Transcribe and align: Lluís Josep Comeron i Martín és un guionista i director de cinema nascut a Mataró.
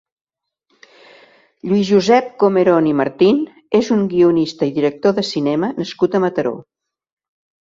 Lluís 1.71 1.83
Josep 1.91 2.31
Comeron 2.43 2.87
i 2.93 2.93
Martín 3.01 3.43
és 3.81 3.93
un 3.97 4.03
guionista 4.15 4.71
i 4.71 4.75
director 4.79 5.15
de 5.21 5.27
cinema 5.29 5.71
nascut 5.83 6.19
a 6.21 6.25
Mataró. 6.27 6.57